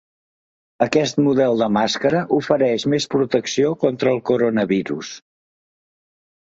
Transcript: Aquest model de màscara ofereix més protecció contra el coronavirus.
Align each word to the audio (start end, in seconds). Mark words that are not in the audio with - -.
Aquest 0.85 1.19
model 1.25 1.61
de 1.63 1.67
màscara 1.75 2.23
ofereix 2.39 2.89
més 2.95 3.09
protecció 3.15 3.77
contra 3.87 4.17
el 4.17 4.27
coronavirus. 4.33 5.15